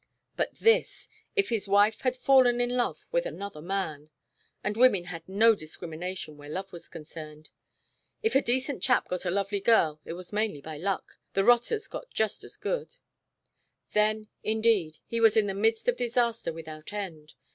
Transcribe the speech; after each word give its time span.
But 0.35 0.55
this 0.55 1.07
if 1.35 1.49
his 1.49 1.67
wife 1.67 2.01
had 2.01 2.15
fallen 2.15 2.59
in 2.59 2.71
love 2.75 3.05
with 3.11 3.27
another 3.27 3.61
man 3.61 4.09
and 4.63 4.75
women 4.75 5.03
had 5.03 5.29
no 5.29 5.53
discrimination 5.53 6.37
where 6.37 6.49
love 6.49 6.73
was 6.73 6.87
concerned 6.87 7.51
(if 8.23 8.33
a 8.33 8.41
decent 8.41 8.81
chap 8.81 9.07
got 9.07 9.25
a 9.25 9.29
lovely 9.29 9.59
girl 9.59 10.01
it 10.03 10.13
was 10.13 10.33
mainly 10.33 10.59
by 10.59 10.77
luck; 10.77 11.19
the 11.35 11.43
rotters 11.43 11.85
got 11.87 12.09
just 12.09 12.43
as 12.43 12.55
good) 12.55 12.95
then 13.93 14.27
indeed 14.43 14.97
he 15.05 15.21
was 15.21 15.37
in 15.37 15.45
the 15.45 15.53
midst 15.53 15.87
of 15.87 15.97
disaster 15.97 16.51
without 16.51 16.91
end. 16.91 17.33